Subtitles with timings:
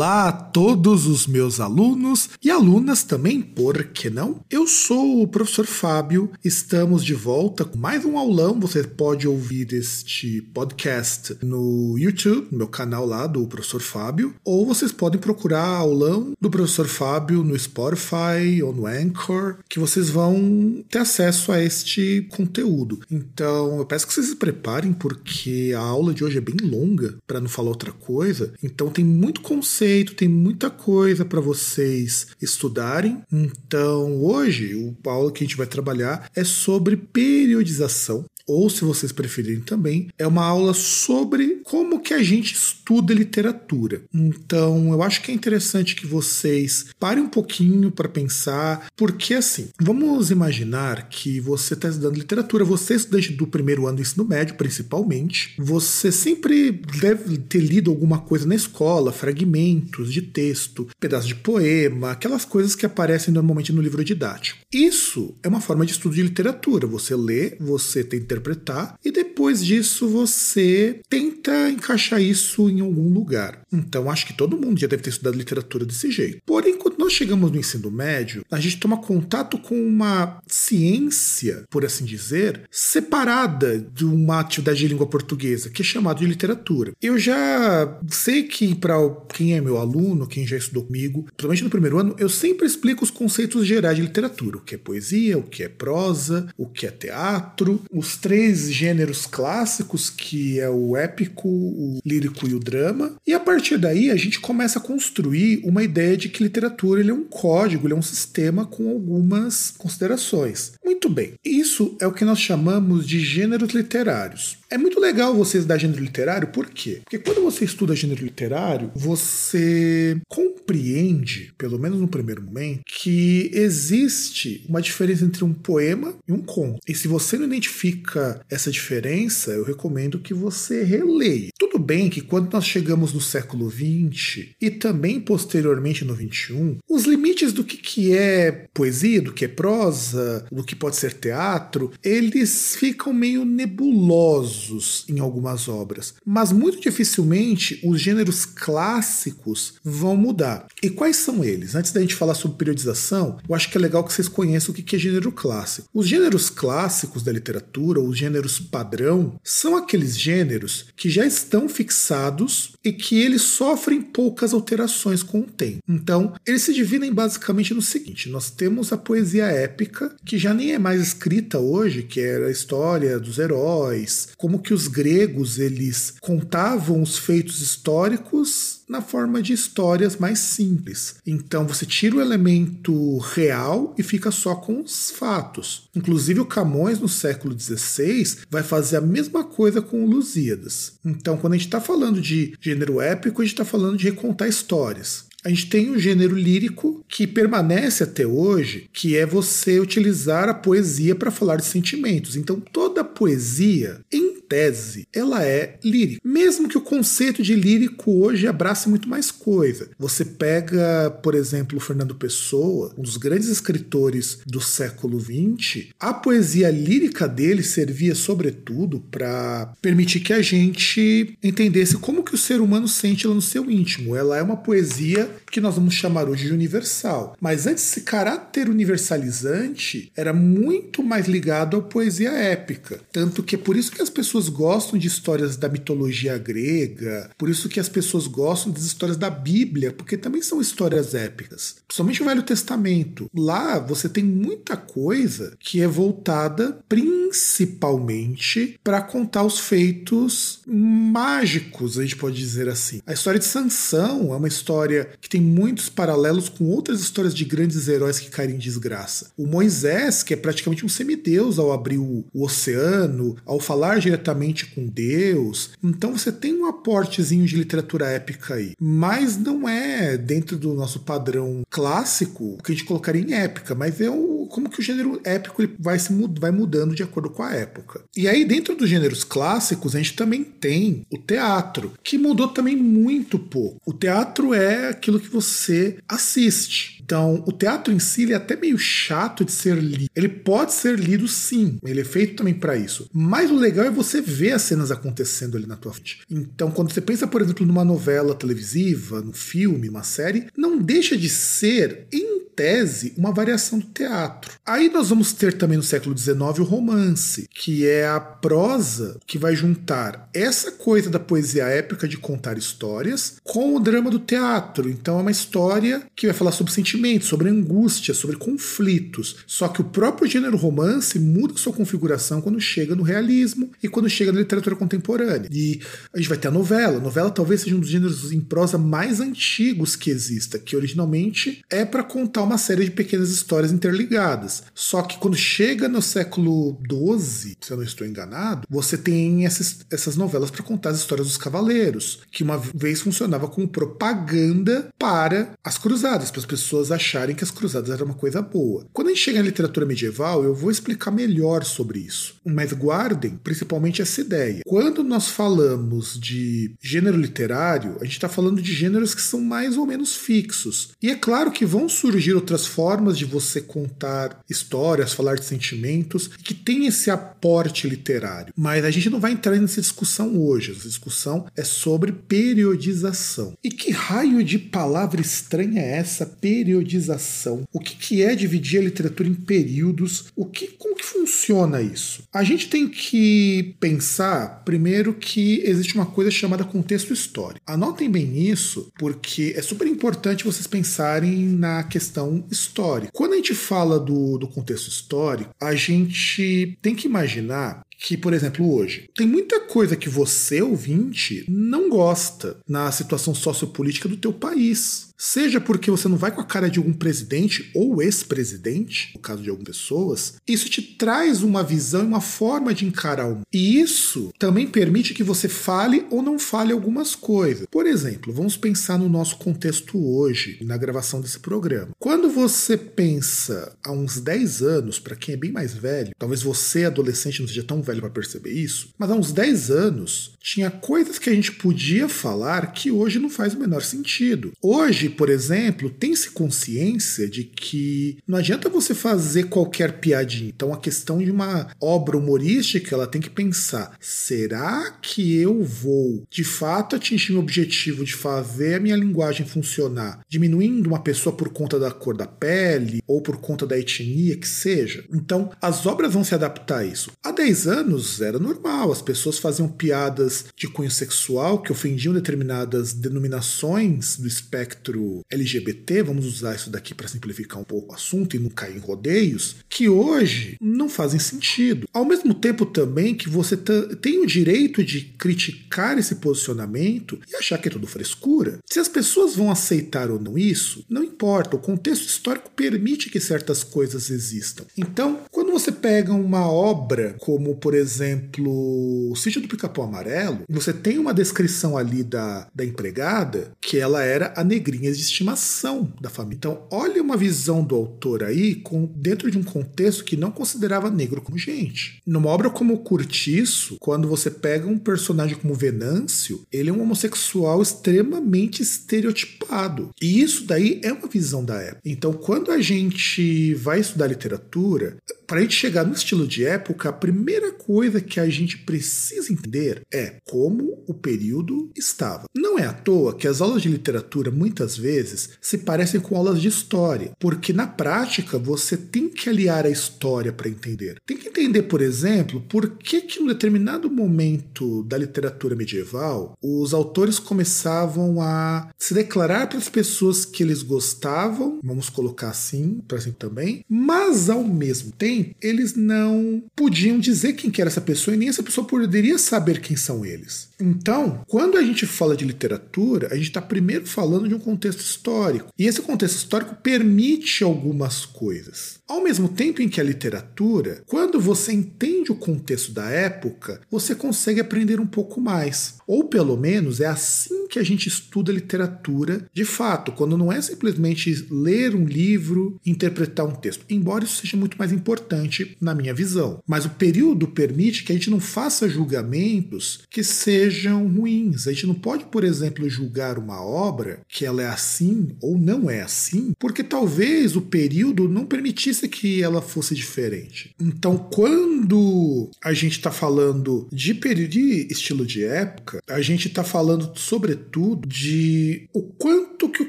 [0.00, 4.40] Olá a todos os meus alunos e alunas também, por que não?
[4.48, 8.58] Eu sou o professor Fábio, estamos de volta com mais um aulão.
[8.60, 14.64] Você pode ouvir este podcast no YouTube, no meu canal lá do professor Fábio, ou
[14.64, 20.82] vocês podem procurar aulão do professor Fábio no Spotify ou no Anchor, que vocês vão
[20.88, 23.00] ter acesso a este conteúdo.
[23.10, 27.18] Então, eu peço que vocês se preparem porque a aula de hoje é bem longa,
[27.26, 28.54] para não falar outra coisa.
[28.62, 33.22] Então, tem muito conceito, tem muita coisa para vocês estudarem.
[33.32, 39.12] Então, hoje, o aula que a gente vai trabalhar é sobre periodização ou se vocês
[39.12, 44.02] preferirem também, é uma aula sobre como que a gente estuda literatura.
[44.12, 49.68] Então, eu acho que é interessante que vocês parem um pouquinho para pensar, porque assim,
[49.80, 54.24] vamos imaginar que você está estudando literatura, você é estudante do primeiro ano do ensino
[54.24, 61.28] médio, principalmente, você sempre deve ter lido alguma coisa na escola, fragmentos de texto, pedaços
[61.28, 64.60] de poema, aquelas coisas que aparecem normalmente no livro didático.
[64.72, 66.86] Isso é uma forma de estudo de literatura.
[66.86, 73.62] Você lê, você tem interpretar e depois disso você tenta encaixar isso em algum lugar.
[73.72, 76.40] Então acho que todo mundo já deve ter estudado literatura desse jeito.
[76.44, 81.84] Porém, quando nós chegamos no ensino médio, a gente toma contato com uma ciência, por
[81.84, 86.92] assim dizer, separada de uma atividade de língua portuguesa, que é chamada de literatura.
[87.00, 88.96] Eu já sei que para
[89.32, 93.04] quem é meu aluno, quem já estudou comigo, principalmente no primeiro ano, eu sempre explico
[93.04, 96.86] os conceitos gerais de literatura, o que é poesia, o que é prosa, o que
[96.86, 103.16] é teatro, os três gêneros clássicos, que é o épico, o lírico e o drama.
[103.26, 107.10] E a partir daí a gente começa a construir uma ideia de que literatura ele
[107.10, 110.74] é um código, ele é um sistema com algumas considerações.
[110.84, 114.59] Muito bem, isso é o que nós chamamos de gêneros literários.
[114.72, 117.00] É muito legal você estudar gênero literário, por quê?
[117.02, 124.64] Porque quando você estuda gênero literário, você compreende, pelo menos no primeiro momento, que existe
[124.68, 126.78] uma diferença entre um poema e um conto.
[126.86, 131.50] E se você não identifica essa diferença, eu recomendo que você releia.
[131.58, 137.06] Tudo bem que quando nós chegamos no século XX e também posteriormente no XXI, os
[137.06, 142.76] limites do que, é poesia, do que é prosa, do que pode ser teatro, eles
[142.76, 144.59] ficam meio nebulosos
[145.08, 150.66] em algumas obras, mas muito dificilmente os gêneros clássicos vão mudar.
[150.82, 151.74] E quais são eles?
[151.74, 154.74] Antes da gente falar sobre periodização, eu acho que é legal que vocês conheçam o
[154.74, 155.88] que é gênero clássico.
[155.92, 162.72] Os gêneros clássicos da literatura, os gêneros padrão, são aqueles gêneros que já estão fixados
[162.84, 165.78] e que eles sofrem poucas alterações com o tempo.
[165.88, 170.72] Então, eles se dividem basicamente no seguinte: nós temos a poesia épica, que já nem
[170.72, 176.14] é mais escrita hoje, que era a história dos heróis, como que os gregos eles
[176.20, 181.14] contavam os feitos históricos na forma de histórias mais simples.
[181.24, 185.88] Então você tira o elemento real e fica só com os fatos.
[185.94, 190.94] Inclusive o Camões no século XVI vai fazer a mesma coisa com o Lusíadas.
[191.04, 194.48] Então quando a gente está falando de gênero épico, a gente está falando de recontar
[194.48, 195.30] histórias.
[195.42, 200.54] A gente tem um gênero lírico que permanece até hoje, que é você utilizar a
[200.54, 202.36] poesia para falar de sentimentos.
[202.36, 206.20] Então, toda poesia, em tese, ela é lírica.
[206.24, 209.88] Mesmo que o conceito de lírico hoje abrace muito mais coisa.
[209.96, 216.12] Você pega, por exemplo, o Fernando Pessoa, um dos grandes escritores do século XX, a
[216.12, 222.60] poesia lírica dele servia sobretudo para permitir que a gente entendesse como que o ser
[222.60, 224.16] humano sente ela no seu íntimo.
[224.16, 227.36] Ela é uma poesia que nós vamos chamar hoje de universal.
[227.40, 233.00] Mas antes, esse caráter universalizante era muito mais ligado à poesia épica.
[233.12, 237.48] Tanto que é por isso que as pessoas gostam de histórias da mitologia grega, por
[237.48, 241.76] isso que as pessoas gostam das histórias da Bíblia, porque também são histórias épicas.
[241.86, 243.30] Principalmente o Velho Testamento.
[243.34, 252.02] Lá você tem muita coisa que é voltada principalmente para contar os feitos mágicos, a
[252.02, 253.00] gente pode dizer assim.
[253.06, 257.44] A história de Sansão é uma história que tem muitos paralelos com outras histórias de
[257.44, 259.30] grandes heróis que caem em desgraça.
[259.36, 264.29] O Moisés, que é praticamente um semideus ao abrir o, o oceano, ao falar diretamente
[264.66, 265.70] com Deus.
[265.82, 268.72] Então você tem um aportezinho de literatura épica aí.
[268.80, 273.74] Mas não é dentro do nosso padrão clássico o que a gente colocaria em épica,
[273.74, 277.30] mas é o, como que o gênero épico ele vai, se, vai mudando de acordo
[277.30, 278.02] com a época.
[278.16, 282.76] E aí, dentro dos gêneros clássicos, a gente também tem o teatro, que mudou também
[282.76, 283.80] muito pouco.
[283.86, 286.99] O teatro é aquilo que você assiste.
[287.10, 290.08] Então, o teatro em si é até meio chato de ser lido.
[290.14, 293.10] Ele pode ser lido sim, ele é feito também para isso.
[293.12, 296.20] Mas o legal é você ver as cenas acontecendo ali na tua frente.
[296.30, 301.16] Então, quando você pensa, por exemplo, numa novela televisiva, no filme, uma série, não deixa
[301.16, 302.30] de ser, em
[302.60, 304.52] tese, uma variação do teatro.
[304.66, 309.38] Aí nós vamos ter também no século XIX o romance, que é a prosa que
[309.38, 314.90] vai juntar essa coisa da poesia épica de contar histórias com o drama do teatro.
[314.90, 319.36] Então é uma história que vai falar sobre sentimentos, sobre angústia, sobre conflitos.
[319.46, 324.08] Só que o próprio gênero romance muda sua configuração quando chega no realismo e quando
[324.08, 325.48] chega na literatura contemporânea.
[325.52, 325.80] E
[326.12, 326.98] a gente vai ter a novela.
[326.98, 331.62] A novela talvez seja um dos gêneros em prosa mais antigos que exista, que originalmente
[331.70, 334.62] é para contar uma série de pequenas histórias interligadas.
[334.74, 339.78] Só que quando chega no século XII, se eu não estou enganado, você tem essas,
[339.90, 345.52] essas novelas para contar as histórias dos cavaleiros, que uma vez funcionava como propaganda para
[345.64, 348.86] as cruzadas, para as pessoas acharem que as cruzadas eram uma coisa boa.
[348.92, 352.39] Quando a gente chega na literatura medieval, eu vou explicar melhor sobre isso.
[352.54, 354.62] Mas guardem principalmente essa ideia.
[354.66, 359.76] Quando nós falamos de gênero literário, a gente está falando de gêneros que são mais
[359.76, 360.90] ou menos fixos.
[361.02, 366.28] E é claro que vão surgir outras formas de você contar histórias, falar de sentimentos,
[366.28, 368.52] que tem esse aporte literário.
[368.56, 370.72] Mas a gente não vai entrar nessa discussão hoje.
[370.72, 373.54] Essa discussão é sobre periodização.
[373.62, 377.64] E que raio de palavra estranha é essa periodização?
[377.72, 380.26] O que, é dividir a literatura em períodos?
[380.36, 382.22] O que, como que funciona isso?
[382.32, 387.60] A gente tem que pensar, primeiro, que existe uma coisa chamada contexto histórico.
[387.66, 393.12] Anotem bem isso, porque é super importante vocês pensarem na questão histórica.
[393.12, 398.32] Quando a gente fala do, do contexto histórico, a gente tem que imaginar que, por
[398.32, 404.32] exemplo, hoje, tem muita coisa que você, ouvinte, não gosta na situação sociopolítica do teu
[404.32, 405.09] país.
[405.22, 409.42] Seja porque você não vai com a cara de algum presidente ou ex-presidente, no caso
[409.42, 413.46] de algumas pessoas, isso te traz uma visão e uma forma de encarar o mundo.
[413.52, 417.66] E isso também permite que você fale ou não fale algumas coisas.
[417.70, 421.90] Por exemplo, vamos pensar no nosso contexto hoje, na gravação desse programa.
[421.98, 426.86] Quando você pensa há uns 10 anos, para quem é bem mais velho, talvez você,
[426.86, 431.18] adolescente, não seja tão velho para perceber isso, mas há uns 10 anos tinha coisas
[431.18, 434.52] que a gente podia falar que hoje não faz o menor sentido.
[434.62, 440.48] Hoje, por exemplo, tem-se consciência de que não adianta você fazer qualquer piadinha.
[440.48, 446.24] Então, a questão de uma obra humorística, ela tem que pensar: será que eu vou
[446.30, 451.50] de fato atingir meu objetivo de fazer a minha linguagem funcionar, diminuindo uma pessoa por
[451.50, 455.04] conta da cor da pele ou por conta da etnia que seja?
[455.12, 457.10] Então, as obras vão se adaptar a isso.
[457.22, 462.92] Há 10 anos era normal, as pessoas faziam piadas de cunho sexual que ofendiam determinadas
[462.92, 464.99] denominações do espectro
[465.30, 468.80] LGBT, vamos usar isso daqui para simplificar um pouco o assunto e não cair em
[468.80, 471.88] rodeios, que hoje não fazem sentido.
[471.92, 477.58] Ao mesmo tempo também que você tem o direito de criticar esse posicionamento e achar
[477.58, 478.58] que é tudo frescura.
[478.64, 481.56] Se as pessoas vão aceitar ou não isso, não importa.
[481.56, 484.64] O contexto histórico permite que certas coisas existam.
[484.76, 490.72] Então, quando você pega uma obra como, por exemplo, O Sítio do Pica-Pau Amarelo, você
[490.72, 496.10] tem uma descrição ali da, da empregada que ela era a negrinha de estimação da
[496.10, 496.36] família.
[496.38, 500.90] Então, olha uma visão do autor aí com, dentro de um contexto que não considerava
[500.90, 502.00] negro como gente.
[502.06, 507.60] Numa obra como Curtiço, quando você pega um personagem como Venâncio, ele é um homossexual
[507.62, 509.90] extremamente estereotipado.
[510.00, 511.80] E isso daí é uma visão da época.
[511.84, 514.96] Então, quando a gente vai estudar literatura,
[515.30, 519.32] para a gente chegar no estilo de época, a primeira coisa que a gente precisa
[519.32, 522.24] entender é como o período estava.
[522.34, 526.40] Não é à toa que as aulas de literatura muitas vezes se parecem com aulas
[526.40, 530.96] de história, porque na prática você tem que aliar a história para entender.
[531.06, 536.34] Tem que entender, por exemplo, por que que em um determinado momento da literatura medieval
[536.42, 542.80] os autores começavam a se declarar para as pessoas que eles gostavam, vamos colocar assim,
[542.88, 547.80] para assim também, mas ao mesmo tempo eles não podiam dizer quem que era essa
[547.80, 550.49] pessoa e nem essa pessoa poderia saber quem são eles.
[550.60, 554.80] Então, quando a gente fala de literatura, a gente está primeiro falando de um contexto
[554.80, 555.52] histórico.
[555.58, 558.78] E esse contexto histórico permite algumas coisas.
[558.88, 563.94] Ao mesmo tempo em que a literatura, quando você entende o contexto da época, você
[563.94, 565.76] consegue aprender um pouco mais.
[565.86, 570.40] Ou pelo menos é assim que a gente estuda literatura de fato, quando não é
[570.40, 573.64] simplesmente ler um livro, interpretar um texto.
[573.68, 576.42] Embora isso seja muito mais importante na minha visão.
[576.46, 581.46] Mas o período permite que a gente não faça julgamentos que sejam sejam ruins.
[581.46, 585.70] A gente não pode, por exemplo, julgar uma obra que ela é assim ou não
[585.70, 590.54] é assim, porque talvez o período não permitisse que ela fosse diferente.
[590.60, 596.44] Então, quando a gente está falando de período de estilo de época, a gente está
[596.44, 599.68] falando sobretudo de o quanto que o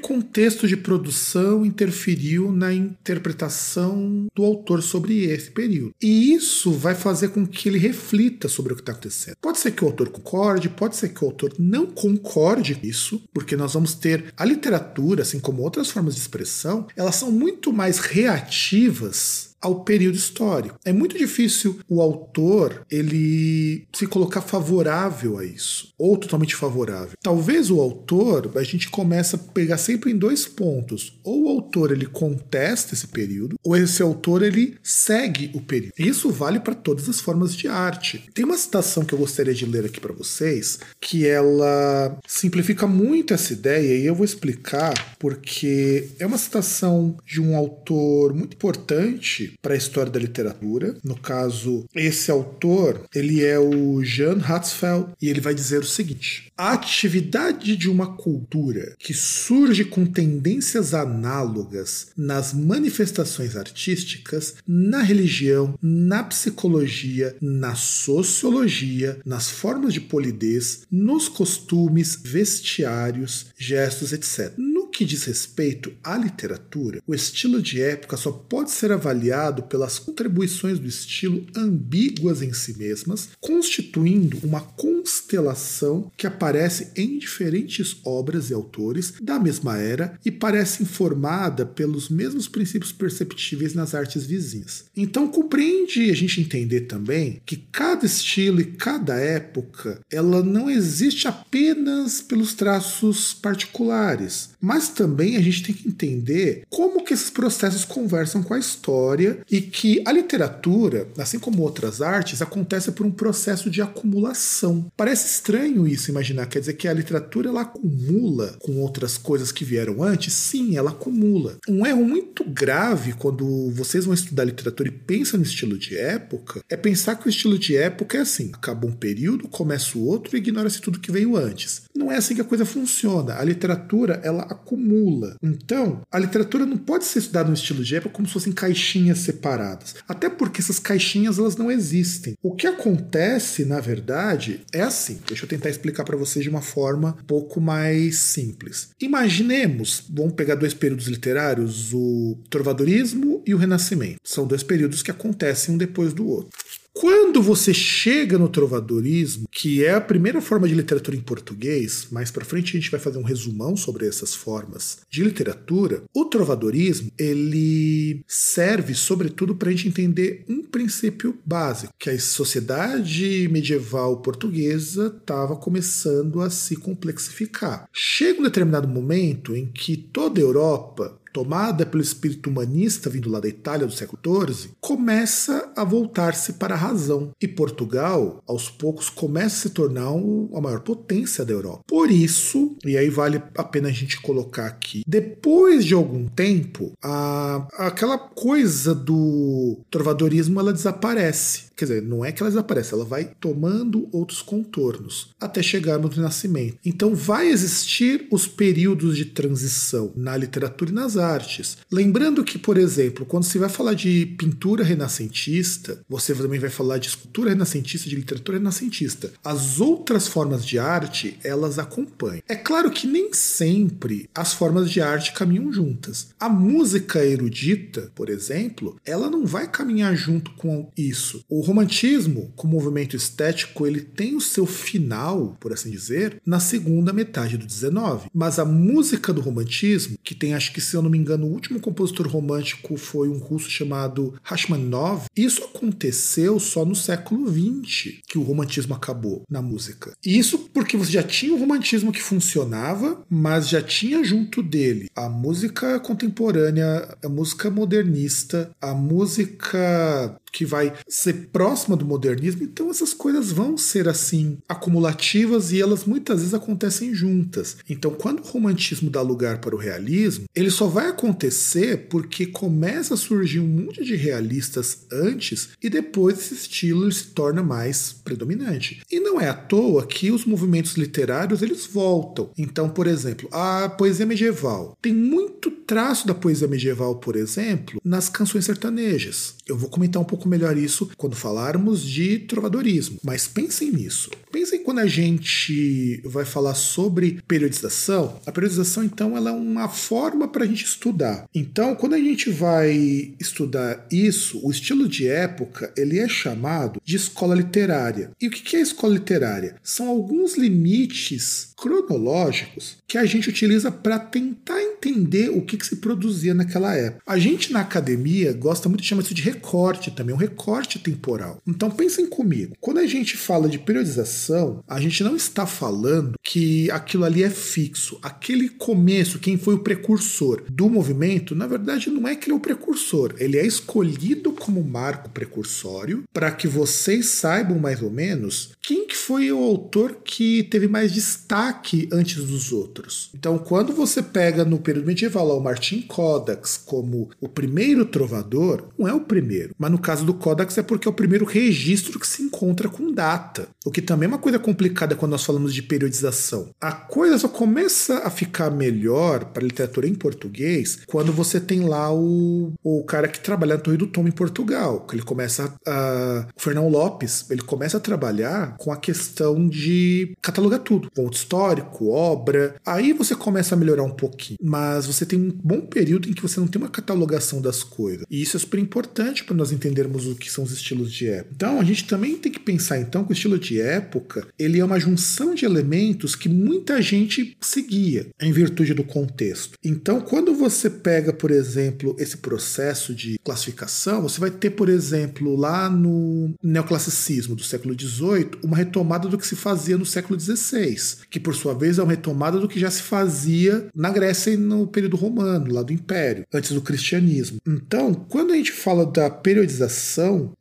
[0.00, 5.94] contexto de produção interferiu na interpretação do autor sobre esse período.
[6.02, 9.36] E isso vai fazer com que ele reflita sobre o que está acontecendo.
[9.40, 13.22] Pode ser que o autor concorde, pode ser que o autor não concorde com isso,
[13.32, 17.72] porque nós vamos ter a literatura, assim como outras formas de expressão, elas são muito
[17.72, 20.78] mais reativas ao período histórico.
[20.84, 27.16] É muito difícil o autor ele se colocar favorável a isso ou totalmente favorável.
[27.22, 31.18] Talvez o autor a gente começa a pegar sempre em dois pontos.
[31.22, 35.92] Ou o autor ele contesta esse período, ou esse autor ele segue o período.
[35.96, 38.24] Isso vale para todas as formas de arte.
[38.34, 43.32] Tem uma citação que eu gostaria de ler aqui para vocês, que ela simplifica muito
[43.32, 49.51] essa ideia e eu vou explicar porque é uma citação de um autor muito importante
[49.60, 50.96] para a história da literatura.
[51.04, 56.52] No caso, esse autor, ele é o Jan Hatzfeld e ele vai dizer o seguinte:
[56.56, 65.78] a atividade de uma cultura que surge com tendências análogas nas manifestações artísticas, na religião,
[65.82, 74.52] na psicologia, na sociologia, nas formas de polidez, nos costumes, vestiários, gestos, etc
[74.92, 80.78] que diz respeito à literatura, o estilo de época só pode ser avaliado pelas contribuições
[80.78, 88.54] do estilo ambíguas em si mesmas, constituindo uma constelação que aparece em diferentes obras e
[88.54, 94.84] autores da mesma era e parece informada pelos mesmos princípios perceptíveis nas artes vizinhas.
[94.96, 101.26] Então compreende a gente entender também que cada estilo e cada época ela não existe
[101.26, 107.84] apenas pelos traços particulares, mas também a gente tem que entender como que esses processos
[107.84, 113.10] conversam com a história e que a literatura, assim como outras artes, acontece por um
[113.10, 114.86] processo de acumulação.
[114.96, 119.64] Parece estranho isso imaginar, quer dizer que a literatura ela acumula com outras coisas que
[119.64, 120.32] vieram antes?
[120.32, 121.56] Sim, ela acumula.
[121.68, 126.62] Um erro muito grave quando vocês vão estudar literatura e pensam no estilo de época
[126.68, 130.36] é pensar que o estilo de época é assim: acaba um período, começa o outro
[130.36, 131.82] e ignora-se tudo que veio antes.
[131.94, 133.34] Não é assim que a coisa funciona.
[133.34, 135.36] A literatura ela acumula.
[135.42, 139.18] Então, a literatura não pode ser estudada no estilo de época como se fossem caixinhas
[139.18, 139.94] separadas.
[140.08, 142.36] Até porque essas caixinhas elas não existem.
[142.42, 145.18] O que acontece, na verdade, é assim.
[145.26, 148.90] Deixa eu tentar explicar para vocês de uma forma um pouco mais simples.
[149.00, 154.20] Imaginemos, vamos pegar dois períodos literários, o trovadorismo e o renascimento.
[154.22, 156.58] São dois períodos que acontecem um depois do outro.
[156.94, 162.30] Quando você chega no trovadorismo, que é a primeira forma de literatura em português, mais
[162.30, 166.04] para frente a gente vai fazer um resumão sobre essas formas de literatura.
[166.14, 173.48] O trovadorismo ele serve sobretudo para a gente entender um princípio básico, que a sociedade
[173.50, 177.88] medieval portuguesa estava começando a se complexificar.
[177.90, 183.40] Chega um determinado momento em que toda a Europa tomada pelo espírito humanista vindo lá
[183.40, 187.30] da Itália do século XIV, começa a voltar-se para a razão.
[187.40, 191.82] E Portugal, aos poucos, começa a se tornar a maior potência da Europa.
[191.86, 196.92] Por isso, e aí vale a pena a gente colocar aqui, depois de algum tempo,
[197.02, 201.71] a, aquela coisa do trovadorismo ela desaparece.
[201.76, 206.08] Quer dizer, não é que ela desaparece, ela vai tomando outros contornos até chegar no
[206.08, 206.78] Renascimento.
[206.84, 211.78] Então vai existir os períodos de transição na literatura e nas artes.
[211.90, 216.98] Lembrando que, por exemplo, quando se vai falar de pintura renascentista, você também vai falar
[216.98, 219.32] de escultura renascentista, de literatura renascentista.
[219.44, 222.42] As outras formas de arte, elas acompanham.
[222.48, 226.28] É claro que nem sempre as formas de arte caminham juntas.
[226.38, 231.44] A música erudita, por exemplo, ela não vai caminhar junto com isso.
[231.48, 237.12] O romantismo, como movimento estético, ele tem o seu final, por assim dizer, na segunda
[237.12, 238.28] metade do 19.
[238.32, 241.52] Mas a música do romantismo, que tem, acho que se eu não me engano, o
[241.52, 248.38] último compositor romântico foi um russo chamado Rachmaninoff, isso aconteceu só no século 20 que
[248.38, 250.12] o romantismo acabou na música.
[250.24, 255.28] Isso porque você já tinha o romantismo que funcionava, mas já tinha junto dele a
[255.28, 263.14] música contemporânea, a música modernista, a música que vai ser próxima do modernismo, então essas
[263.14, 267.78] coisas vão ser assim acumulativas e elas muitas vezes acontecem juntas.
[267.88, 273.14] Então, quando o romantismo dá lugar para o realismo, ele só vai acontecer porque começa
[273.14, 279.02] a surgir um monte de realistas antes e depois esse estilo se torna mais predominante.
[279.10, 282.50] E não é à toa que os movimentos literários eles voltam.
[282.56, 288.28] Então, por exemplo, a poesia medieval tem muito traço da poesia medieval, por exemplo, nas
[288.28, 289.54] canções sertanejas.
[289.66, 294.30] Eu vou comentar um pouco melhor isso quando falarmos de trovadorismo, mas pensem nisso.
[294.50, 298.40] Pensem quando a gente vai falar sobre periodização.
[298.46, 301.46] A periodização, então, ela é uma forma para a gente estudar.
[301.54, 307.16] Então, quando a gente vai estudar isso, o estilo de época ele é chamado de
[307.16, 308.30] escola literária.
[308.40, 309.76] E o que é escola literária?
[309.82, 315.96] São alguns limites cronológicos que a gente utiliza para tentar entender o que, que, se
[315.96, 317.22] produzia naquela época.
[317.26, 321.60] A gente na academia gosta muito de chamar isso de recorte também, um recorte temporal.
[321.66, 326.90] Então pensem comigo, quando a gente fala de periodização, a gente não está falando que
[326.90, 328.18] aquilo ali é fixo.
[328.22, 332.56] Aquele começo, quem foi o precursor do movimento, na verdade não é que ele é
[332.56, 338.72] o precursor, ele é escolhido como marco precursório para que vocês saibam mais ou menos
[338.80, 343.30] quem que foi o autor que teve mais destaque antes dos outros.
[343.34, 349.08] Então, quando você pega no período medieval o Martin Codax como o primeiro trovador, não
[349.08, 352.26] é o primeiro, mas no caso do Codax é porque é o primeiro registro que
[352.26, 355.82] se encontra com data, o que também é uma coisa complicada quando nós falamos de
[355.82, 356.70] periodização.
[356.80, 361.80] A coisa só começa a ficar melhor para a literatura em português quando você tem
[361.80, 365.74] lá o, o cara que trabalha na Torre do Tom em Portugal, que ele começa
[365.86, 371.36] a, o Fernão Lopes, ele começa a trabalhar com a questão de catalogar tudo, ponto
[371.36, 372.74] histórico, obra.
[372.84, 376.42] Aí você começa a melhorar um pouquinho, mas você tem um bom período em que
[376.42, 378.24] você não tem uma catalogação das coisas.
[378.30, 381.54] E isso é super importante para nós entendermos o que são os estilos de época.
[381.54, 384.84] Então a gente também tem que pensar então que o estilo de época, ele é
[384.84, 389.78] uma junção de elementos que muita gente seguia em virtude do contexto.
[389.84, 395.56] Então, quando você pega, por exemplo, esse processo de classificação, você vai ter, por exemplo,
[395.56, 400.96] lá no neoclassicismo do século XVIII, uma retomada do que se fazia no século XVI,
[401.30, 404.56] que por sua vez é uma retomada do que já se fazia na Grécia e
[404.56, 407.58] no período romano, lá do Império, antes do cristianismo.
[407.66, 409.91] Então, quando a gente fala da periodização,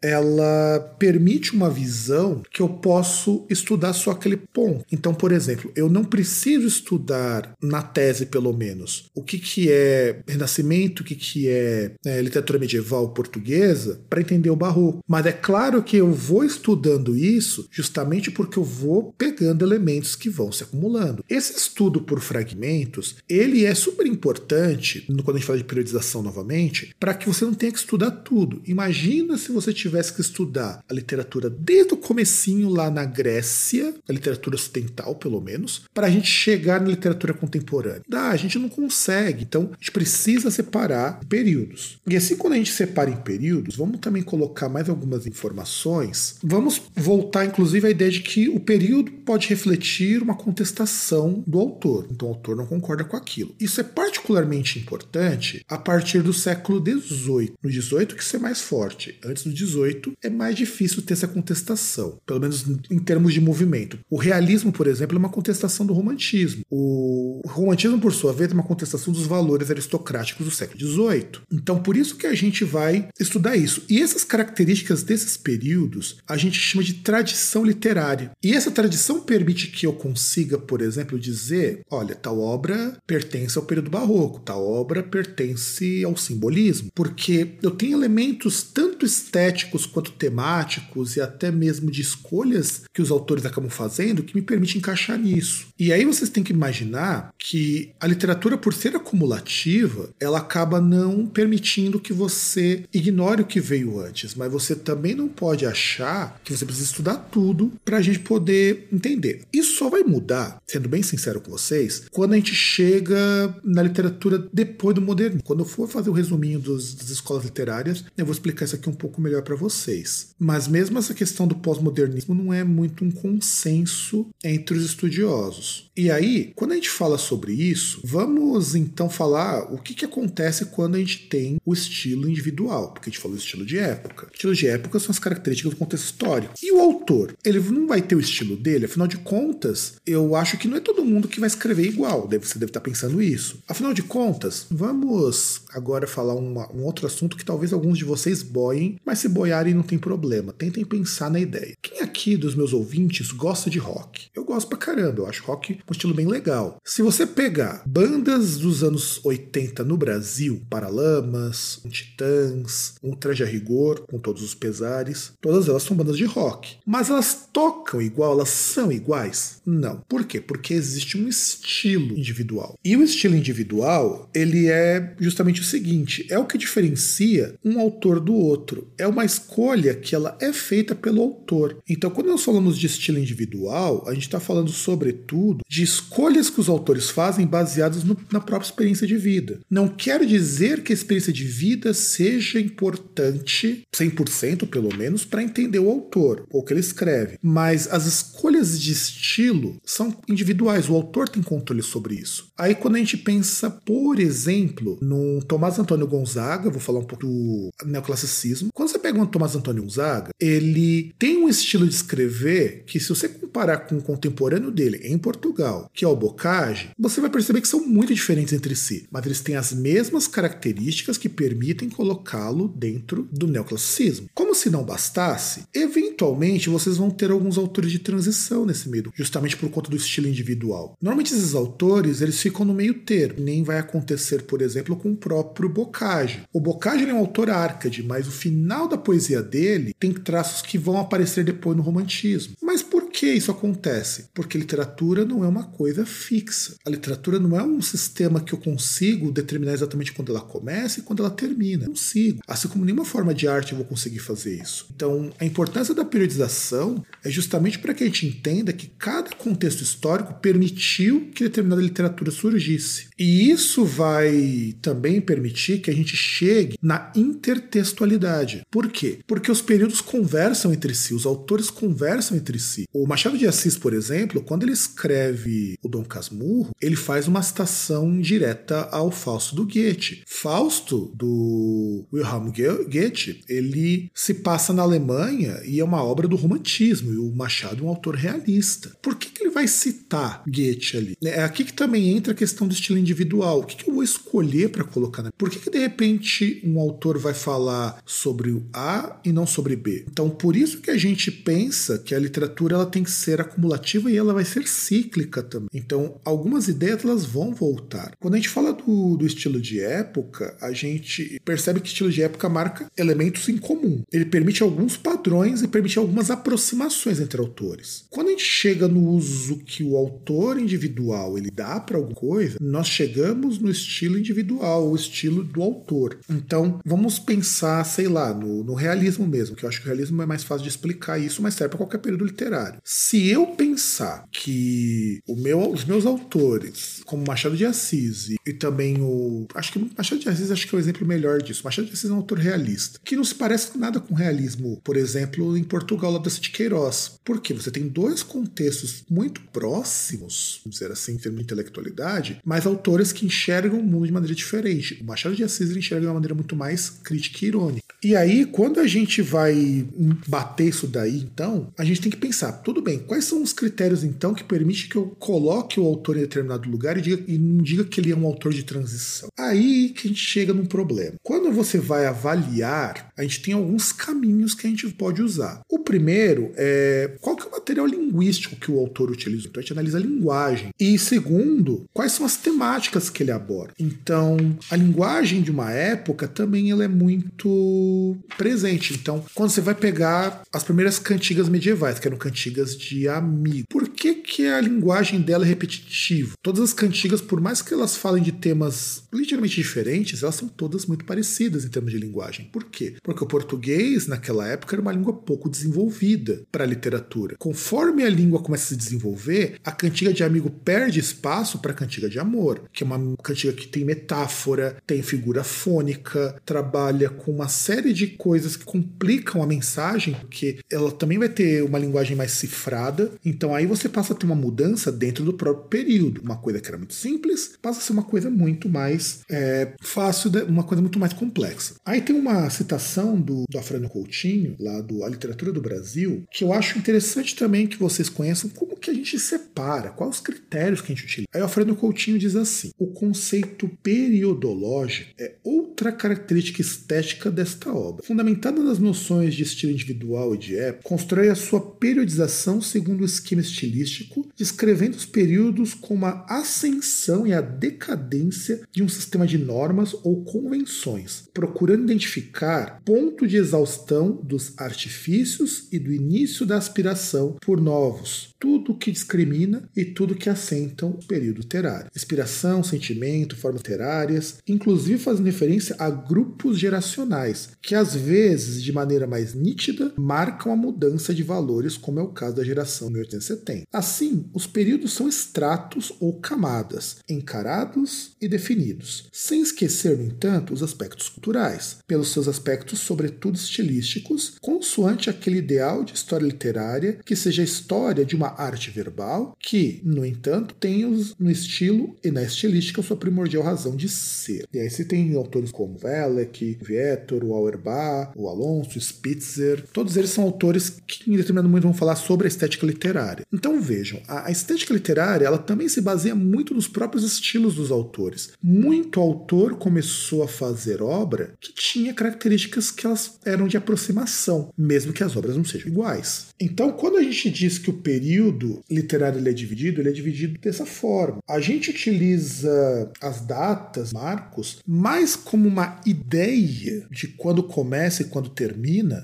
[0.02, 4.86] ela permite uma visão que eu posso estudar só aquele ponto.
[4.92, 10.22] Então, por exemplo, eu não preciso estudar na tese, pelo menos, o que, que é
[10.28, 15.04] Renascimento, o que, que é, é literatura medieval portuguesa, para entender o Barroco.
[15.08, 20.30] Mas é claro que eu vou estudando isso justamente porque eu vou pegando elementos que
[20.30, 21.24] vão se acumulando.
[21.30, 26.96] Esse estudo por fragmentos, ele é super importante, quando a gente fala de periodização novamente,
[27.00, 28.62] para que você não tenha que estudar tudo.
[28.66, 34.14] Imagina se você tivesse que estudar a literatura desde o comecinho lá na Grécia, a
[34.14, 38.02] literatura ocidental pelo menos, para a gente chegar na literatura contemporânea.
[38.08, 39.44] Dá, a gente não consegue.
[39.44, 42.00] Então, a gente precisa separar períodos.
[42.08, 46.36] E assim, quando a gente separa em períodos, vamos também colocar mais algumas informações.
[46.44, 52.08] Vamos voltar, inclusive, à ideia de que o período pode refletir uma contestação do autor.
[52.10, 53.56] Então, o autor não concorda com aquilo.
[53.60, 57.54] Isso é particularmente importante a partir do século XVIII.
[57.64, 59.11] No XVIII que isso é mais forte.
[59.24, 64.00] Antes do XVIII é mais difícil ter essa contestação, pelo menos em termos de movimento.
[64.10, 66.64] O realismo, por exemplo, é uma contestação do romantismo.
[66.70, 71.42] O romantismo, por sua vez, é uma contestação dos valores aristocráticos do século XVIII.
[71.52, 73.84] Então, por isso que a gente vai estudar isso.
[73.90, 78.32] E essas características desses períodos a gente chama de tradição literária.
[78.44, 83.66] E essa tradição permite que eu consiga, por exemplo, dizer: olha, tal obra pertence ao
[83.66, 91.16] período barroco, tal obra pertence ao simbolismo, porque eu tenho elementos tanto estéticos quanto temáticos
[91.16, 95.68] e até mesmo de escolhas que os autores acabam fazendo que me permite encaixar nisso.
[95.80, 101.26] E aí vocês têm que imaginar que a literatura, por ser acumulativa, ela acaba não
[101.26, 106.56] permitindo que você ignore o que veio antes, mas você também não pode achar que
[106.56, 109.42] você precisa estudar tudo para a gente poder entender.
[109.52, 114.48] Isso só vai mudar, sendo bem sincero com vocês, quando a gente chega na literatura
[114.54, 115.44] depois do modernismo.
[115.44, 118.90] Quando eu for fazer o resuminho dos, das escolas literárias, eu vou explicar isso aqui
[118.92, 120.36] um pouco melhor para vocês.
[120.38, 125.90] Mas mesmo essa questão do pós-modernismo não é muito um consenso entre os estudiosos.
[125.96, 130.66] E aí, quando a gente fala sobre isso, vamos então falar o que, que acontece
[130.66, 134.28] quando a gente tem o estilo individual, porque a gente falou estilo de época.
[134.34, 136.54] Estilo de época são as características do contexto histórico.
[136.62, 140.58] E o autor, ele não vai ter o estilo dele, afinal de contas, eu acho
[140.58, 143.62] que não é todo mundo que vai escrever igual, você deve estar pensando isso.
[143.68, 148.42] Afinal de contas, vamos agora falar uma, um outro assunto que talvez alguns de vocês
[148.42, 150.54] boiem boiem, mas se boiarem não tem problema.
[150.54, 151.76] Tentem pensar na ideia.
[151.82, 154.28] Quem aqui dos meus ouvintes gosta de rock?
[154.36, 156.78] Eu gosto pra caramba, eu acho rock um estilo bem legal.
[156.84, 164.06] Se você pegar bandas dos anos 80 no Brasil, Paralamas, Titãs, um Traje a Rigor,
[164.10, 166.78] com todos os pesares, todas elas são bandas de rock.
[166.86, 169.62] Mas elas tocam igual, elas são iguais?
[169.66, 170.02] Não.
[170.08, 170.40] Por quê?
[170.40, 172.76] Porque existe um estilo individual.
[172.84, 178.20] E o estilo individual, ele é justamente o seguinte, é o que diferencia um autor
[178.20, 178.71] do outro.
[178.98, 181.78] É uma escolha que ela é feita pelo autor.
[181.88, 186.60] Então, quando nós falamos de estilo individual, a gente está falando sobretudo de escolhas que
[186.60, 189.60] os autores fazem baseadas no, na própria experiência de vida.
[189.70, 195.80] Não quer dizer que a experiência de vida seja importante, 100% pelo menos, para entender
[195.80, 197.38] o autor ou o que ele escreve.
[197.42, 202.52] Mas as escolhas de estilo são individuais, o autor tem controle sobre isso.
[202.58, 207.26] Aí, quando a gente pensa, por exemplo, no Tomás Antônio Gonzaga, vou falar um pouco
[207.26, 208.61] do neoclassicismo.
[208.74, 213.10] Quando você pega um Tomás Antônio Gonzaga, ele tem um estilo de escrever que, se
[213.10, 217.62] você comparar com o contemporâneo dele em Portugal, que é o Bocage, você vai perceber
[217.62, 222.68] que são muito diferentes entre si, mas eles têm as mesmas características que permitem colocá-lo
[222.68, 224.30] dentro do neoclassicismo.
[224.34, 229.58] Como se não bastasse, eventualmente vocês vão ter alguns autores de transição nesse meio, justamente
[229.58, 230.96] por conta do estilo individual.
[231.02, 235.18] Normalmente esses autores, eles ficam no meio termo, nem vai acontecer, por exemplo, com o
[235.18, 236.44] próprio Bocage.
[236.54, 240.78] O Bocage é um autor arcade, mas o final da poesia dele tem traços que
[240.78, 242.54] vão aparecer depois no romantismo.
[242.62, 244.30] Mas por que isso acontece?
[244.34, 246.76] Porque literatura não é uma coisa fixa.
[246.86, 251.04] A literatura não é um sistema que eu consigo determinar exatamente quando ela começa e
[251.04, 251.84] quando ela termina.
[251.84, 252.42] Eu consigo.
[252.48, 254.88] Assim como nenhuma forma de arte eu vou conseguir fazer isso.
[254.96, 259.82] Então, a importância da periodização é justamente para que a gente entenda que cada contexto
[259.82, 263.08] histórico permitiu que determinada literatura surgisse.
[263.18, 268.66] E isso vai também permitir que a gente chegue na intertextualidade.
[268.72, 269.20] Por quê?
[269.28, 272.86] Porque os períodos conversam entre si, os autores conversam entre si.
[273.02, 277.42] O Machado de Assis, por exemplo, quando ele escreve o Dom Casmurro, ele faz uma
[277.42, 280.22] citação direta ao Fausto do Goethe.
[280.28, 287.12] Fausto, do Wilhelm Goethe, ele se passa na Alemanha e é uma obra do romantismo,
[287.12, 288.96] e o Machado é um autor realista.
[289.02, 291.18] Por que, que ele vai citar Goethe ali?
[291.24, 293.62] É aqui que também entra a questão do estilo individual.
[293.62, 295.32] O que, que vou escolher para colocar?
[295.38, 299.76] Por que, que de repente um autor vai falar sobre o A e não sobre
[299.76, 300.06] B?
[300.12, 304.10] Então, por isso que a gente pensa que a literatura ela tem que ser acumulativa
[304.10, 305.70] e ela vai ser cíclica também.
[305.74, 308.14] Então, algumas ideias elas vão voltar.
[308.20, 312.24] Quando a gente fala do, do estilo de época, a gente percebe que estilo de
[312.24, 314.02] época marca elementos em comum.
[314.12, 318.06] Ele permite alguns padrões e permite algumas aproximações entre autores.
[318.10, 322.58] Quando a gente chega no uso que o autor individual ele dá para alguma coisa,
[322.60, 326.20] nós chegamos no estilo individual, o estilo do autor.
[326.30, 330.22] Então, vamos pensar, sei lá, no, no realismo mesmo, que eu acho que o realismo
[330.22, 332.80] é mais fácil de explicar isso, mas serve para qualquer período literário.
[332.84, 339.02] Se eu pensar que meu, os meus autores, como Machado de Assis e, e também
[339.02, 339.48] o.
[339.56, 341.62] Acho que Machado de Assis acho que é o exemplo melhor disso.
[341.64, 344.96] Machado de Assis é um autor realista, que não se parece nada com realismo, por
[344.96, 347.20] exemplo, em Portugal, lá da de Queiroz.
[347.26, 352.66] Porque você tem dois contextos muito próximos, vamos dizer assim, em termos de intelectualidade, mas
[352.66, 355.00] autores que enxergam mundo de maneira diferente.
[355.02, 357.92] O Machado de Assis enxerga de uma maneira muito mais crítica e irônica.
[358.04, 359.86] E aí, quando a gente vai
[360.28, 364.04] bater isso daí, então, a gente tem que pensar, tudo bem, quais são os critérios,
[364.04, 367.62] então, que permitem que eu coloque o autor em determinado lugar e, diga, e não
[367.64, 369.30] diga que ele é um autor de transição?
[369.38, 371.14] Aí que a gente chega num problema.
[371.22, 375.62] Quando você vai avaliar, a gente tem alguns caminhos que a gente pode usar.
[375.70, 379.48] O primeiro é qual que é o material linguístico que o autor utiliza.
[379.48, 380.70] Então, a gente analisa a linguagem.
[380.80, 383.74] E segundo, quais são as temáticas que ele aborda.
[383.78, 384.38] Então,
[384.72, 388.96] a linguagem de uma época também ela é muito presente.
[388.96, 393.88] Então, quando você vai pegar as primeiras cantigas medievais, que eram cantigas de amigo, por
[393.88, 396.34] que, que a linguagem dela é repetitiva?
[396.42, 400.88] Todas as cantigas, por mais que elas falem de temas ligeiramente diferentes, elas são todas
[400.88, 402.50] muito parecidas em termos de linguagem.
[402.52, 402.96] Por quê?
[403.20, 407.36] O português, naquela época, era uma língua pouco desenvolvida para a literatura.
[407.38, 411.76] Conforme a língua começa a se desenvolver, a cantiga de amigo perde espaço para a
[411.76, 417.32] cantiga de amor, que é uma cantiga que tem metáfora, tem figura fônica, trabalha com
[417.32, 422.16] uma série de coisas que complicam a mensagem, porque ela também vai ter uma linguagem
[422.16, 423.12] mais cifrada.
[423.26, 426.22] Então aí você passa a ter uma mudança dentro do próprio período.
[426.22, 430.32] Uma coisa que era muito simples passa a ser uma coisa muito mais é, fácil,
[430.48, 431.76] uma coisa muito mais complexa.
[431.86, 432.91] Aí tem uma citação
[433.22, 437.68] do, do Afrânio Coutinho, lá do A Literatura do Brasil, que eu acho interessante também
[437.68, 441.28] que vocês conheçam como que a gente separa, quais os critérios que a gente utiliza.
[441.34, 448.04] Aí o Alfredo Coutinho diz assim: o conceito periodológico é outra característica estética desta obra.
[448.04, 453.06] Fundamentada nas noções de estilo individual e de época, constrói a sua periodização segundo o
[453.06, 459.38] esquema estilístico, descrevendo os períodos como a ascensão e a decadência de um sistema de
[459.38, 467.38] normas ou convenções, procurando identificar ponto de exaustão dos artifícios e do início da aspiração
[467.42, 471.92] por novos, tudo que discrimina e tudo que assentam o período literário.
[471.96, 479.06] Inspiração, sentimento, formas literárias, inclusive fazendo referência a grupos geracionais, que às vezes, de maneira
[479.06, 483.68] mais nítida, marcam a mudança de valores, como é o caso da geração 1870.
[483.72, 490.64] Assim, os períodos são estratos ou camadas, encarados e definidos, sem esquecer, no entanto, os
[490.64, 497.44] aspectos culturais, pelos seus aspectos, sobretudo estilísticos, consoante aquele ideal de história literária que seja
[497.44, 502.24] a história de uma arte verbal que, no entanto, tem os, no estilo e na
[502.24, 504.46] estilística sua primordial razão de ser.
[504.54, 510.10] E aí você tem autores como Velek, Vietor, o Auerbach, o Alonso, Spitzer, todos eles
[510.10, 513.26] são autores que em determinado momento vão falar sobre a estética literária.
[513.32, 517.72] Então vejam, a, a estética literária ela também se baseia muito nos próprios estilos dos
[517.72, 518.32] autores.
[518.42, 524.94] Muito autor começou a fazer obra que tinha características que elas eram de aproximação, mesmo
[524.94, 526.28] que as obras não sejam iguais.
[526.40, 529.92] Então, quando a gente diz que o período período literário ele é dividido, ele é
[529.92, 531.20] dividido dessa forma.
[531.28, 538.30] A gente utiliza as datas, marcos, mais como uma ideia de quando começa e quando
[538.30, 539.04] termina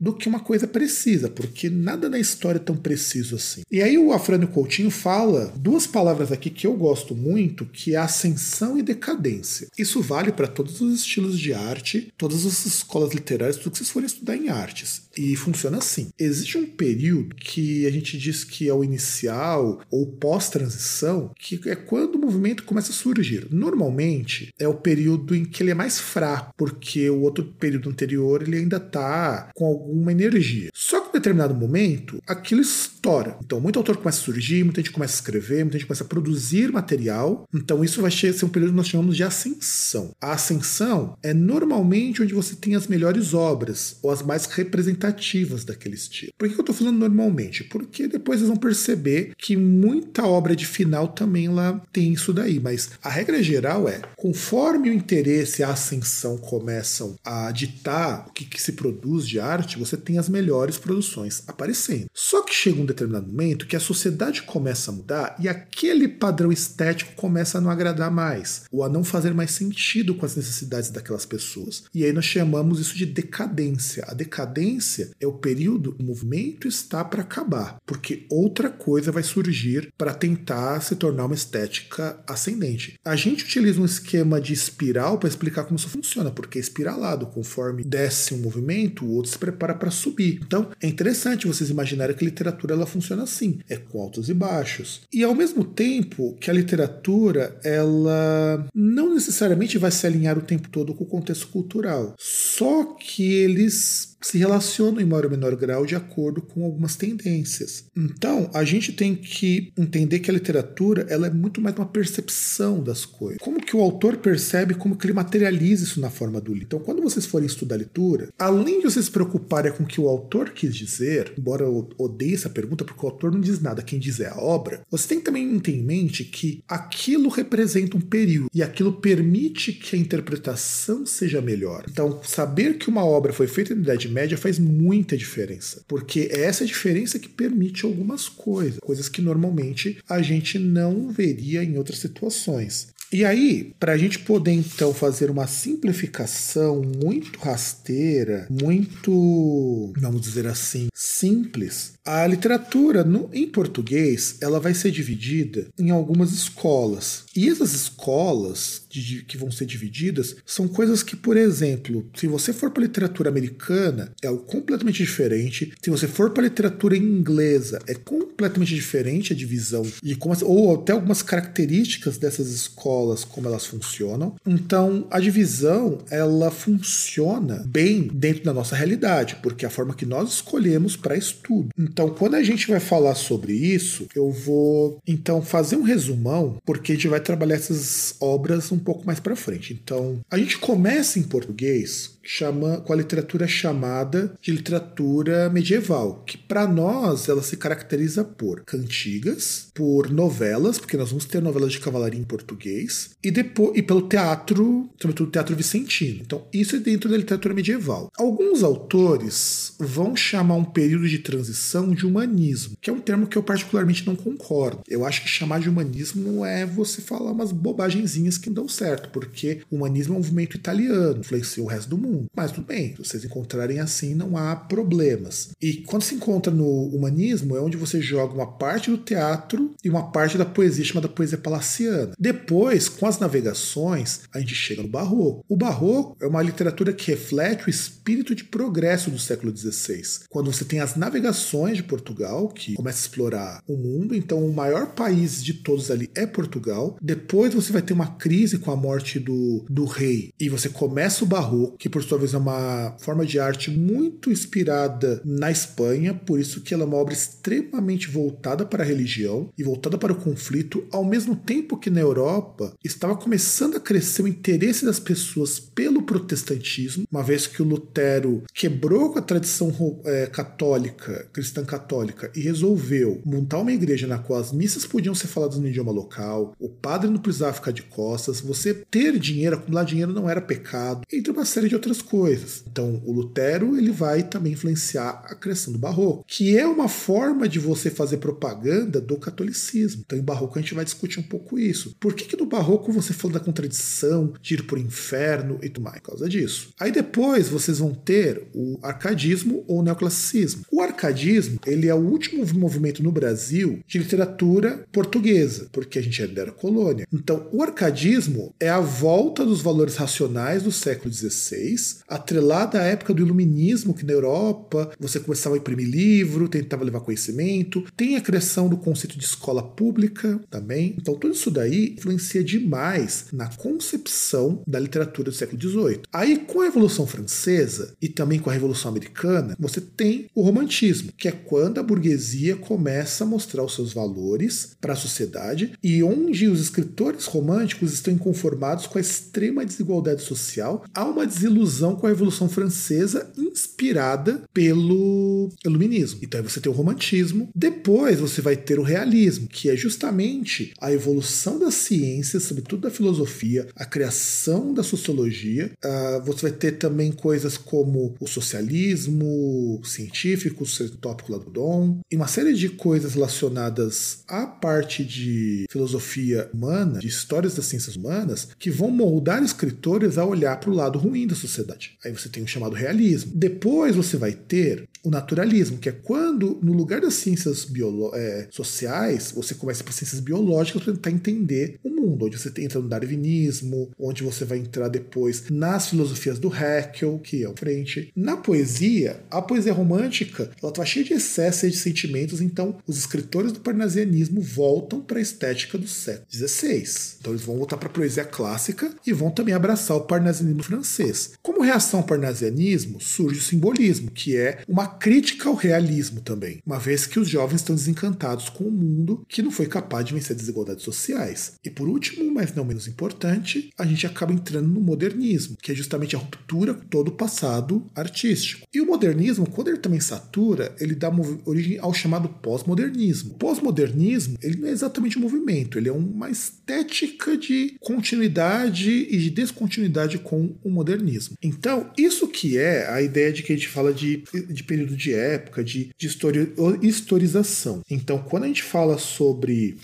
[0.00, 3.62] do que uma coisa precisa, porque nada na história é tão preciso assim.
[3.70, 7.98] E aí o Afrânio Coutinho fala duas palavras aqui que eu gosto muito, que é
[7.98, 9.66] ascensão e decadência.
[9.76, 13.90] Isso vale para todos os estilos de arte, todas as escolas literárias, tudo que vocês
[13.90, 15.02] forem estudar em artes.
[15.16, 16.08] E funciona assim.
[16.18, 21.74] Existe um período que a gente diz que é o inicial ou pós-transição, que é
[21.74, 23.46] quando o movimento começa a surgir.
[23.50, 28.42] Normalmente é o período em que ele é mais fraco, porque o outro período anterior
[28.42, 30.68] ele ainda está com alguma energia.
[30.74, 33.38] Só que em determinado momento aquilo estoura.
[33.42, 36.08] Então, muito autor começa a surgir, muita gente começa a escrever, muita gente começa a
[36.08, 37.48] produzir material.
[37.54, 40.14] Então, isso vai ser um período que nós chamamos de ascensão.
[40.20, 45.94] A ascensão é normalmente onde você tem as melhores obras ou as mais representativas daquele
[45.94, 46.32] estilo.
[46.36, 47.64] Por que eu estou falando normalmente?
[47.64, 52.58] Porque depois vocês vão perceber que muita obra de final também lá tem isso daí.
[52.58, 58.32] Mas a regra geral é, conforme o interesse e a ascensão começam a ditar o
[58.32, 62.06] que, que se produz de arte, você tem as melhores produções aparecendo.
[62.12, 66.50] Só que chega um determinado momento que a sociedade começa a mudar e aquele padrão
[66.50, 70.90] estético começa a não agradar mais, ou a não fazer mais sentido com as necessidades
[70.90, 71.84] daquelas pessoas.
[71.94, 74.04] E aí nós chamamos isso de decadência.
[74.08, 79.92] A decadência é o período o movimento está para acabar, porque outra coisa vai surgir
[79.96, 82.98] para tentar se tornar uma estética ascendente.
[83.04, 87.26] A gente utiliza um esquema de espiral para explicar como isso funciona, porque é espiralado,
[87.26, 90.40] conforme desce um movimento, o outro se prepara para subir.
[90.44, 94.34] Então, é interessante vocês imaginarem que a literatura ela funciona assim, é com altos e
[94.34, 95.02] baixos.
[95.12, 100.68] E ao mesmo tempo que a literatura ela não necessariamente vai se alinhar o tempo
[100.68, 105.84] todo com o contexto cultural, só que eles se relacionam em maior ou menor grau
[105.84, 107.84] de acordo com algumas tendências.
[107.96, 112.82] Então, a gente tem que entender que a literatura ela é muito mais uma percepção
[112.82, 113.40] das coisas.
[113.40, 116.66] Como que o autor percebe, como que ele materializa isso na forma do livro.
[116.66, 120.08] Então, quando vocês forem estudar leitura, além de vocês se preocuparem com o que o
[120.08, 123.98] autor quis dizer, embora eu odeie essa pergunta porque o autor não diz nada, quem
[123.98, 128.00] diz é a obra, você tem que também ter em mente que aquilo representa um
[128.00, 131.84] período e aquilo permite que a interpretação seja melhor.
[131.88, 136.42] Então, saber que uma obra foi feita na Idade média faz muita diferença, porque é
[136.42, 141.98] essa diferença que permite algumas coisas, coisas que normalmente a gente não veria em outras
[141.98, 142.92] situações.
[143.12, 150.46] E aí, para a gente poder então fazer uma simplificação muito rasteira, muito, vamos dizer
[150.46, 157.24] assim, simples, a literatura no, em português ela vai ser dividida em algumas escolas.
[157.36, 162.52] E essas escolas de, que vão ser divididas são coisas que, por exemplo, se você
[162.52, 165.72] for para literatura americana, é algo completamente diferente.
[165.82, 170.92] Se você for para literatura inglesa, é completamente diferente a divisão de como, ou até
[170.92, 174.36] algumas características dessas escolas, como elas funcionam.
[174.46, 180.06] Então, a divisão ela funciona bem dentro da nossa realidade, porque é a forma que
[180.06, 181.68] nós escolhemos para estudo.
[181.78, 186.92] Então, quando a gente vai falar sobre isso, eu vou então fazer um resumão, porque
[186.92, 189.72] a gente vai trabalhar essas obras um pouco mais para frente.
[189.72, 196.38] Então, a gente começa em português chama, com a literatura chamada de literatura medieval, que
[196.38, 201.80] para nós ela se caracteriza por cantigas, por novelas, porque nós vamos ter novelas de
[201.80, 206.20] cavalaria em português, e depois e pelo teatro, sobretudo teatro vicentino.
[206.22, 208.10] Então, isso é dentro da literatura medieval.
[208.16, 213.36] Alguns autores vão chamar um período de transição de humanismo, que é um termo que
[213.36, 214.82] eu particularmente não concordo.
[214.88, 219.08] Eu acho que chamar de humanismo é você falar umas bobagenzinhas que não dão certo,
[219.10, 222.11] porque o humanismo é um movimento italiano, influenciou o resto do mundo.
[222.34, 225.50] Mas tudo bem, se vocês encontrarem assim, não há problemas.
[225.60, 229.90] E quando se encontra no humanismo, é onde você joga uma parte do teatro e
[229.90, 232.12] uma parte da poesia chamada poesia palaciana.
[232.18, 235.44] Depois, com as navegações, a gente chega no barroco.
[235.48, 240.02] O barroco é uma literatura que reflete o espírito de progresso do século XVI.
[240.28, 244.52] Quando você tem as navegações de Portugal, que começa a explorar o mundo, então o
[244.52, 246.96] maior país de todos ali é Portugal.
[247.00, 251.24] Depois você vai ter uma crise com a morte do, do rei e você começa
[251.24, 256.14] o barroco, que por sua vez é uma forma de arte muito inspirada na Espanha,
[256.14, 260.12] por isso que ela é uma obra extremamente voltada para a religião e voltada para
[260.12, 264.98] o conflito, ao mesmo tempo que na Europa estava começando a crescer o interesse das
[264.98, 269.72] pessoas pelo protestantismo, uma vez que o Lutero quebrou com a tradição
[270.04, 275.26] é, católica, cristã católica, e resolveu montar uma igreja na qual as missas podiam ser
[275.26, 279.84] faladas no idioma local, o padre não precisava ficar de costas, você ter dinheiro, acumular
[279.84, 282.62] dinheiro não era pecado, entre uma série de outras coisas.
[282.70, 287.48] Então, o Lutero ele vai também influenciar a criação do barroco, que é uma forma
[287.48, 290.02] de você fazer propaganda do catolicismo.
[290.06, 291.94] Então, em barroco a gente vai discutir um pouco isso.
[292.00, 295.84] Por que, que no barroco você fala da contradição, de ir o inferno e tudo
[295.84, 296.00] mais?
[296.00, 296.70] Por causa disso.
[296.78, 300.64] Aí depois vocês vão ter o arcadismo ou o neoclassicismo.
[300.70, 306.22] O arcadismo ele é o último movimento no Brasil de literatura portuguesa, porque a gente
[306.22, 307.06] era colônia.
[307.12, 311.76] Então, o arcadismo é a volta dos valores racionais do século XVI,
[312.08, 317.00] atrelada à época do iluminismo, que na Europa você começava a imprimir livro, tentava levar
[317.00, 320.94] conhecimento, tem a criação do conceito de escola pública também.
[320.98, 326.02] Então, tudo isso daí influencia demais na concepção da literatura do século XVIII.
[326.12, 331.12] Aí, com a Revolução Francesa e também com a Revolução Americana, você tem o romantismo,
[331.16, 336.02] que é quando a burguesia começa a mostrar os seus valores para a sociedade e
[336.02, 342.06] onde os escritores românticos estão inconformados com a extrema desigualdade social, há uma desilusão com
[342.06, 346.20] a Revolução Francesa inspirada pelo iluminismo.
[346.22, 350.72] Então aí você tem o romantismo, depois você vai ter o realismo, que é justamente
[350.80, 355.70] a evolução das ciências, sobretudo da filosofia, a criação da sociologia.
[355.84, 362.00] Uh, você vai ter também coisas como o socialismo científico, o tópico lá do Dom,
[362.10, 367.96] e uma série de coisas relacionadas à parte de filosofia humana, de histórias das ciências
[367.96, 371.61] humanas, que vão moldar escritores a olhar para o lado ruim da sociedade.
[372.04, 373.32] Aí você tem o chamado realismo.
[373.34, 377.66] Depois você vai ter o naturalismo, que é quando, no lugar das ciências
[378.14, 382.80] é, sociais, você começa por ciências biológicas para tentar entender o mundo, onde você entra
[382.80, 388.12] no darwinismo, onde você vai entrar depois nas filosofias do Haeckel, que é o frente.
[388.14, 392.98] Na poesia, a poesia romântica, ela está cheia de excessos e de sentimentos, então os
[392.98, 396.84] escritores do parnasianismo voltam para a estética do século XVI.
[397.20, 401.32] Então eles vão voltar para a poesia clássica e vão também abraçar o parnasianismo francês.
[401.42, 406.78] Como reação ao parnasianismo, surge o simbolismo, que é uma crítica ao realismo também, uma
[406.78, 410.14] vez que os jovens estão desencantados com o um mundo que não foi capaz de
[410.14, 411.54] vencer desigualdades sociais.
[411.64, 415.74] E por último, mas não menos importante, a gente acaba entrando no modernismo, que é
[415.74, 418.66] justamente a ruptura com todo o passado artístico.
[418.72, 421.10] E o modernismo, quando ele também satura, ele dá
[421.44, 423.34] origem ao chamado pós-modernismo.
[423.34, 429.30] Pós-modernismo, ele não é exatamente um movimento, ele é uma estética de continuidade e de
[429.30, 431.36] descontinuidade com o modernismo.
[431.42, 434.96] Então, isso que é a ideia de que a gente fala de, de período período
[434.96, 437.82] de época, de, de histori historização.
[437.88, 439.76] Então, quando a gente fala sobre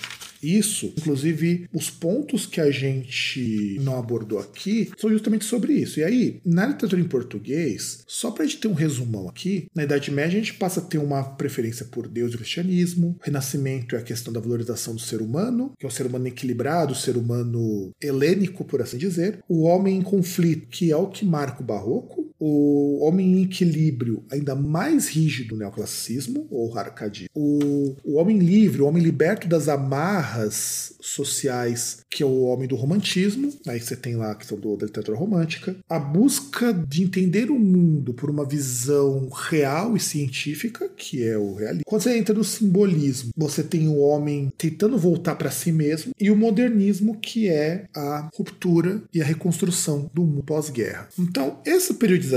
[0.43, 5.99] isso, inclusive os pontos que a gente não abordou aqui são justamente sobre isso.
[6.01, 9.83] E aí, na literatura em português, só para a gente ter um resumão aqui, na
[9.83, 13.97] Idade Média a gente passa a ter uma preferência por Deus e cristianismo, o Renascimento
[13.97, 16.97] é a questão da valorização do ser humano, que é o ser humano equilibrado, o
[16.97, 21.63] ser humano helênico, por assim dizer, o homem em conflito, que é o que marca
[21.63, 28.15] o barroco, o homem em equilíbrio ainda mais rígido no neoclassicismo ou arcadismo, o, o
[28.17, 33.81] homem livre, o homem liberto das amarras sociais, que é o homem do romantismo, aí
[33.81, 38.13] você tem lá a questão do, da literatura romântica, a busca de entender o mundo
[38.15, 41.85] por uma visão real e científica, que é o realismo.
[41.87, 46.31] Quando você entra no simbolismo, você tem o homem tentando voltar para si mesmo, e
[46.31, 51.09] o modernismo, que é a ruptura e a reconstrução do mundo pós-guerra.
[51.19, 52.28] Então, essa periodização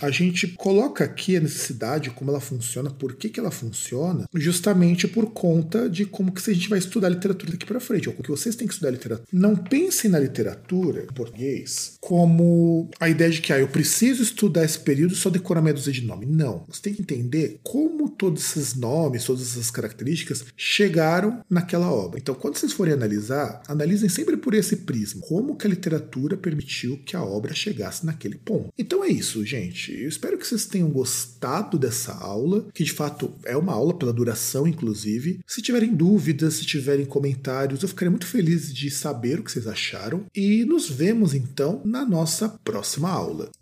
[0.00, 5.06] a gente coloca aqui a necessidade, como ela funciona, por que, que ela funciona, justamente
[5.06, 8.30] por conta de como que a gente vai estudar literatura daqui para frente, ou que
[8.30, 9.28] vocês têm que estudar literatura.
[9.32, 14.64] Não pensem na literatura em português como a ideia de que ah, eu preciso estudar
[14.64, 16.26] esse período só decorar meia dúzia de nome.
[16.26, 16.64] Não.
[16.68, 22.18] Você tem que entender como todos esses nomes, todas essas características chegaram naquela obra.
[22.18, 25.22] Então, quando vocês forem analisar, analisem sempre por esse prisma.
[25.22, 28.72] Como que a literatura permitiu que a obra chegasse naquele ponto.
[28.78, 29.92] Então é isso, gente.
[29.92, 34.12] Eu espero que vocês tenham gostado dessa aula, que de fato é uma aula pela
[34.12, 35.40] duração, inclusive.
[35.46, 39.66] Se tiverem dúvidas, se tiverem comentários, eu ficaria muito feliz de saber o que vocês
[39.66, 40.24] acharam.
[40.34, 43.50] E nos vemos então na nossa próxima aula.